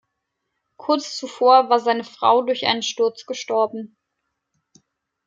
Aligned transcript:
Kurz 0.77 1.15
zuvor 1.15 1.69
war 1.69 1.79
seine 1.79 2.03
Frau 2.03 2.41
durch 2.41 2.65
einen 2.65 2.81
Sturz 2.81 3.27
gestorben. 3.27 3.95